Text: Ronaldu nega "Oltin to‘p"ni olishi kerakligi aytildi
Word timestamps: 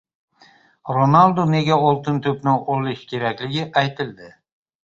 Ronaldu 0.95 1.45
nega 1.51 1.77
"Oltin 1.89 2.19
to‘p"ni 2.29 2.57
olishi 2.77 3.07
kerakligi 3.15 3.69
aytildi 3.83 4.35